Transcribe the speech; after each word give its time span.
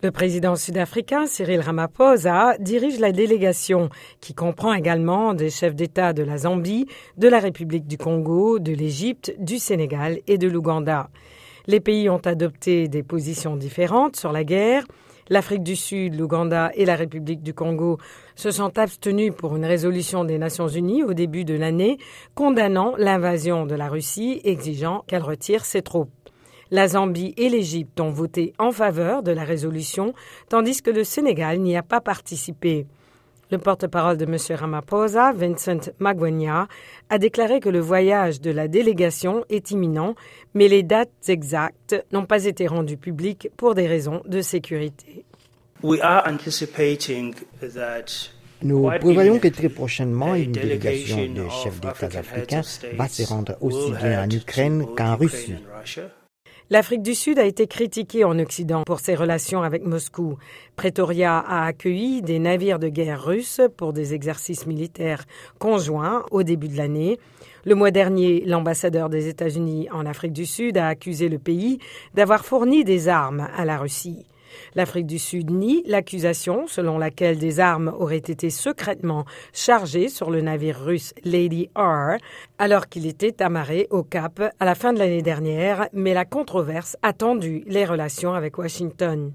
Le 0.00 0.12
président 0.12 0.54
sud-africain 0.54 1.26
Cyril 1.26 1.60
Ramaphosa 1.60 2.56
dirige 2.60 3.00
la 3.00 3.10
délégation 3.10 3.88
qui 4.20 4.32
comprend 4.32 4.72
également 4.72 5.34
des 5.34 5.50
chefs 5.50 5.74
d'État 5.74 6.12
de 6.12 6.22
la 6.22 6.38
Zambie, 6.38 6.86
de 7.16 7.26
la 7.26 7.40
République 7.40 7.88
du 7.88 7.98
Congo, 7.98 8.60
de 8.60 8.70
l'Égypte, 8.70 9.34
du 9.40 9.58
Sénégal 9.58 10.20
et 10.28 10.38
de 10.38 10.46
l'Ouganda. 10.46 11.10
Les 11.66 11.80
pays 11.80 12.08
ont 12.08 12.18
adopté 12.18 12.86
des 12.86 13.02
positions 13.02 13.56
différentes 13.56 14.14
sur 14.14 14.30
la 14.30 14.44
guerre. 14.44 14.84
L'Afrique 15.30 15.64
du 15.64 15.74
Sud, 15.74 16.14
l'Ouganda 16.14 16.70
et 16.76 16.84
la 16.84 16.94
République 16.94 17.42
du 17.42 17.52
Congo 17.52 17.98
se 18.36 18.52
sont 18.52 18.78
abstenus 18.78 19.32
pour 19.36 19.56
une 19.56 19.66
résolution 19.66 20.22
des 20.22 20.38
Nations 20.38 20.68
Unies 20.68 21.02
au 21.02 21.12
début 21.12 21.44
de 21.44 21.54
l'année 21.54 21.98
condamnant 22.36 22.94
l'invasion 22.98 23.66
de 23.66 23.74
la 23.74 23.88
Russie, 23.88 24.40
exigeant 24.44 25.02
qu'elle 25.08 25.24
retire 25.24 25.64
ses 25.64 25.82
troupes. 25.82 26.12
La 26.70 26.88
Zambie 26.88 27.34
et 27.36 27.48
l'Égypte 27.48 27.98
ont 28.00 28.10
voté 28.10 28.52
en 28.58 28.72
faveur 28.72 29.22
de 29.22 29.32
la 29.32 29.44
résolution, 29.44 30.12
tandis 30.48 30.82
que 30.82 30.90
le 30.90 31.02
Sénégal 31.02 31.60
n'y 31.60 31.76
a 31.76 31.82
pas 31.82 32.00
participé. 32.00 32.86
Le 33.50 33.56
porte-parole 33.56 34.18
de 34.18 34.26
M. 34.26 34.36
Ramaphosa, 34.50 35.32
Vincent 35.32 35.90
Magwenya, 35.98 36.68
a 37.08 37.18
déclaré 37.18 37.60
que 37.60 37.70
le 37.70 37.80
voyage 37.80 38.42
de 38.42 38.50
la 38.50 38.68
délégation 38.68 39.44
est 39.48 39.70
imminent, 39.70 40.14
mais 40.52 40.68
les 40.68 40.82
dates 40.82 41.28
exactes 41.28 41.96
n'ont 42.12 42.26
pas 42.26 42.44
été 42.44 42.66
rendues 42.66 42.98
publiques 42.98 43.48
pour 43.56 43.74
des 43.74 43.86
raisons 43.86 44.20
de 44.26 44.42
sécurité. 44.42 45.24
Nous 48.60 48.90
prévoyons 49.00 49.38
que 49.38 49.48
très 49.48 49.68
prochainement, 49.70 50.34
une 50.34 50.52
délégation 50.52 51.26
de 51.32 51.48
chefs 51.48 51.80
d'État 51.80 52.18
africains 52.18 52.62
va 52.96 53.08
se 53.08 53.22
rendre 53.22 53.56
aussi 53.62 53.92
bien 53.92 54.24
en 54.24 54.28
Ukraine 54.28 54.84
qu'en 54.94 55.16
Russie. 55.16 55.54
L'Afrique 56.70 57.00
du 57.00 57.14
Sud 57.14 57.38
a 57.38 57.46
été 57.46 57.66
critiquée 57.66 58.24
en 58.24 58.38
Occident 58.38 58.82
pour 58.84 59.00
ses 59.00 59.14
relations 59.14 59.62
avec 59.62 59.86
Moscou. 59.86 60.36
Pretoria 60.76 61.38
a 61.38 61.64
accueilli 61.64 62.20
des 62.20 62.38
navires 62.38 62.78
de 62.78 62.88
guerre 62.88 63.24
russes 63.24 63.62
pour 63.78 63.94
des 63.94 64.12
exercices 64.12 64.66
militaires 64.66 65.24
conjoints 65.58 66.26
au 66.30 66.42
début 66.42 66.68
de 66.68 66.76
l'année. 66.76 67.18
Le 67.64 67.74
mois 67.74 67.90
dernier, 67.90 68.44
l'ambassadeur 68.44 69.08
des 69.08 69.28
États-Unis 69.28 69.88
en 69.90 70.04
Afrique 70.04 70.34
du 70.34 70.44
Sud 70.44 70.76
a 70.76 70.88
accusé 70.88 71.30
le 71.30 71.38
pays 71.38 71.78
d'avoir 72.12 72.44
fourni 72.44 72.84
des 72.84 73.08
armes 73.08 73.48
à 73.56 73.64
la 73.64 73.78
Russie. 73.78 74.26
L'Afrique 74.74 75.06
du 75.06 75.18
Sud 75.18 75.50
nie 75.50 75.82
l'accusation 75.86 76.66
selon 76.66 76.98
laquelle 76.98 77.38
des 77.38 77.60
armes 77.60 77.94
auraient 77.98 78.16
été 78.16 78.50
secrètement 78.50 79.24
chargées 79.52 80.08
sur 80.08 80.30
le 80.30 80.40
navire 80.40 80.80
russe 80.80 81.14
Lady 81.24 81.68
R 81.76 82.16
alors 82.58 82.88
qu'il 82.88 83.06
était 83.06 83.42
amarré 83.42 83.86
au 83.90 84.02
Cap 84.02 84.40
à 84.58 84.64
la 84.64 84.74
fin 84.74 84.92
de 84.92 84.98
l'année 84.98 85.22
dernière, 85.22 85.88
mais 85.92 86.14
la 86.14 86.24
controverse 86.24 86.96
a 87.02 87.12
tendu 87.12 87.64
les 87.66 87.84
relations 87.84 88.34
avec 88.34 88.58
Washington. 88.58 89.32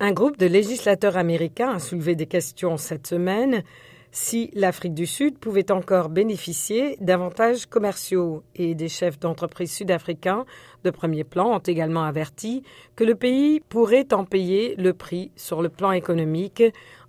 Un 0.00 0.12
groupe 0.12 0.38
de 0.38 0.46
législateurs 0.46 1.16
américains 1.16 1.72
a 1.72 1.78
soulevé 1.78 2.14
des 2.14 2.26
questions 2.26 2.76
cette 2.76 3.06
semaine 3.06 3.62
si 4.12 4.50
l'Afrique 4.54 4.94
du 4.94 5.06
Sud 5.06 5.38
pouvait 5.38 5.70
encore 5.70 6.08
bénéficier 6.08 6.96
d'avantages 7.00 7.66
commerciaux 7.66 8.42
et 8.54 8.74
des 8.74 8.88
chefs 8.88 9.18
d'entreprise 9.18 9.72
sud-africains 9.72 10.44
de 10.84 10.90
premier 10.90 11.24
plan 11.24 11.54
ont 11.54 11.58
également 11.58 12.02
averti 12.02 12.62
que 12.96 13.04
le 13.04 13.14
pays 13.14 13.60
pourrait 13.60 14.12
en 14.12 14.24
payer 14.24 14.74
le 14.76 14.94
prix 14.94 15.30
sur 15.36 15.62
le 15.62 15.68
plan 15.68 15.92
économique 15.92 16.62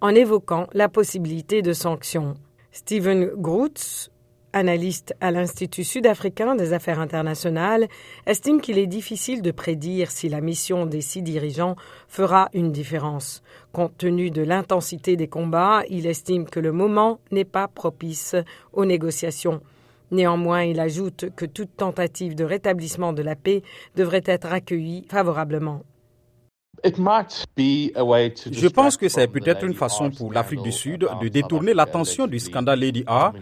en 0.00 0.10
évoquant 0.10 0.66
la 0.72 0.88
possibilité 0.88 1.62
de 1.62 1.72
sanctions. 1.72 2.34
Stephen 2.72 3.30
Grootz, 3.36 4.10
analyste 4.58 5.14
à 5.20 5.30
l'Institut 5.30 5.84
sud-africain 5.84 6.54
des 6.54 6.74
affaires 6.74 7.00
internationales, 7.00 7.88
estime 8.26 8.60
qu'il 8.60 8.76
est 8.76 8.86
difficile 8.86 9.40
de 9.40 9.50
prédire 9.50 10.10
si 10.10 10.28
la 10.28 10.42
mission 10.42 10.84
des 10.84 11.00
six 11.00 11.22
dirigeants 11.22 11.76
fera 12.08 12.50
une 12.52 12.72
différence. 12.72 13.42
Compte 13.72 13.96
tenu 13.96 14.30
de 14.30 14.42
l'intensité 14.42 15.16
des 15.16 15.28
combats, 15.28 15.82
il 15.88 16.06
estime 16.06 16.44
que 16.44 16.60
le 16.60 16.72
moment 16.72 17.20
n'est 17.30 17.44
pas 17.44 17.68
propice 17.68 18.36
aux 18.72 18.84
négociations. 18.84 19.62
Néanmoins, 20.10 20.64
il 20.64 20.80
ajoute 20.80 21.26
que 21.36 21.46
toute 21.46 21.76
tentative 21.76 22.34
de 22.34 22.44
rétablissement 22.44 23.12
de 23.12 23.22
la 23.22 23.36
paix 23.36 23.62
devrait 23.96 24.22
être 24.26 24.52
accueillie 24.52 25.06
favorablement. 25.10 25.82
Je 26.84 28.68
pense 28.68 28.96
que 28.96 29.08
c'est 29.08 29.28
peut-être 29.28 29.64
une 29.64 29.74
façon 29.74 30.10
pour 30.10 30.32
l'Afrique 30.32 30.62
du 30.62 30.72
Sud 30.72 31.06
de 31.20 31.28
détourner 31.28 31.74
l'attention 31.74 32.26
du 32.26 32.38
scandale 32.38 32.80
Lady 32.80 33.04
A 33.06 33.32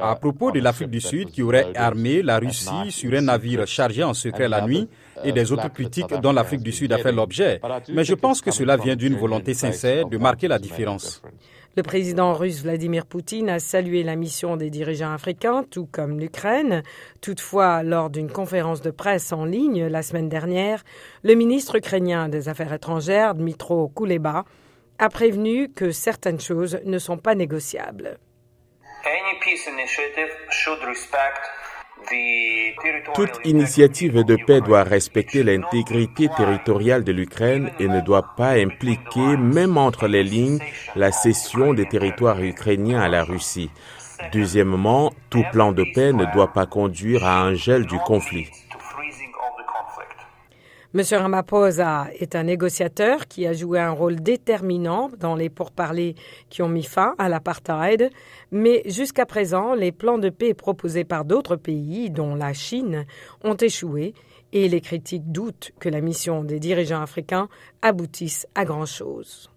à 0.00 0.14
propos 0.16 0.50
de 0.50 0.60
l'Afrique 0.60 0.90
du 0.90 1.00
Sud 1.00 1.30
qui 1.30 1.42
aurait 1.42 1.72
armé 1.76 2.22
la 2.22 2.38
Russie 2.38 2.90
sur 2.90 3.12
un 3.14 3.22
navire 3.22 3.66
chargé 3.66 4.02
en 4.02 4.14
secret 4.14 4.48
la 4.48 4.66
nuit 4.66 4.88
et 5.22 5.32
des 5.32 5.52
autres 5.52 5.68
critiques 5.72 6.14
dont 6.22 6.32
l'Afrique 6.32 6.62
du 6.62 6.72
Sud 6.72 6.92
a 6.92 6.98
fait 6.98 7.12
l'objet. 7.12 7.60
Mais 7.90 8.04
je 8.04 8.14
pense 8.14 8.40
que 8.40 8.50
cela 8.50 8.76
vient 8.76 8.96
d'une 8.96 9.16
volonté 9.16 9.54
sincère 9.54 10.06
de 10.08 10.18
marquer 10.18 10.48
la 10.48 10.58
différence. 10.58 11.22
Le 11.76 11.82
président 11.82 12.34
russe 12.34 12.62
Vladimir 12.62 13.04
Poutine 13.04 13.50
a 13.50 13.58
salué 13.58 14.04
la 14.04 14.14
mission 14.14 14.56
des 14.56 14.70
dirigeants 14.70 15.12
africains, 15.12 15.64
tout 15.68 15.88
comme 15.90 16.20
l'Ukraine. 16.20 16.84
Toutefois, 17.20 17.82
lors 17.82 18.10
d'une 18.10 18.30
conférence 18.30 18.80
de 18.80 18.92
presse 18.92 19.32
en 19.32 19.44
ligne 19.44 19.86
la 19.86 20.02
semaine 20.02 20.28
dernière, 20.28 20.84
le 21.24 21.34
ministre 21.34 21.74
ukrainien 21.74 22.28
des 22.28 22.48
Affaires 22.48 22.72
étrangères, 22.72 23.34
Dmitro 23.34 23.88
Kuleba, 23.88 24.44
a 25.00 25.08
prévenu 25.08 25.68
que 25.68 25.90
certaines 25.90 26.40
choses 26.40 26.78
ne 26.84 26.98
sont 26.98 27.18
pas 27.18 27.34
négociables. 27.34 28.18
Toute 33.14 33.40
initiative 33.44 34.24
de 34.24 34.36
paix 34.36 34.60
doit 34.60 34.82
respecter 34.82 35.42
l'intégrité 35.42 36.28
territoriale 36.36 37.04
de 37.04 37.12
l'Ukraine 37.12 37.70
et 37.78 37.88
ne 37.88 38.00
doit 38.00 38.34
pas 38.36 38.52
impliquer, 38.52 39.36
même 39.36 39.78
entre 39.78 40.06
les 40.06 40.24
lignes, 40.24 40.58
la 40.96 41.12
cession 41.12 41.72
des 41.72 41.86
territoires 41.86 42.42
ukrainiens 42.42 43.00
à 43.00 43.08
la 43.08 43.24
Russie. 43.24 43.70
Deuxièmement, 44.32 45.12
tout 45.30 45.44
plan 45.52 45.72
de 45.72 45.84
paix 45.94 46.12
ne 46.12 46.24
doit 46.32 46.52
pas 46.52 46.66
conduire 46.66 47.24
à 47.24 47.42
un 47.42 47.54
gel 47.54 47.86
du 47.86 47.98
conflit. 47.98 48.48
M. 50.96 51.02
Ramaphosa 51.10 52.06
est 52.20 52.36
un 52.36 52.44
négociateur 52.44 53.26
qui 53.26 53.48
a 53.48 53.52
joué 53.52 53.80
un 53.80 53.90
rôle 53.90 54.20
déterminant 54.20 55.10
dans 55.18 55.34
les 55.34 55.50
pourparlers 55.50 56.14
qui 56.50 56.62
ont 56.62 56.68
mis 56.68 56.84
fin 56.84 57.16
à 57.18 57.28
l'apartheid, 57.28 58.10
mais 58.52 58.82
jusqu'à 58.86 59.26
présent, 59.26 59.74
les 59.74 59.90
plans 59.90 60.18
de 60.18 60.28
paix 60.28 60.54
proposés 60.54 61.02
par 61.02 61.24
d'autres 61.24 61.56
pays, 61.56 62.10
dont 62.10 62.36
la 62.36 62.52
Chine, 62.52 63.06
ont 63.42 63.56
échoué 63.56 64.14
et 64.52 64.68
les 64.68 64.80
critiques 64.80 65.32
doutent 65.32 65.72
que 65.80 65.88
la 65.88 66.00
mission 66.00 66.44
des 66.44 66.60
dirigeants 66.60 67.02
africains 67.02 67.48
aboutisse 67.82 68.46
à 68.54 68.64
grand-chose. 68.64 69.50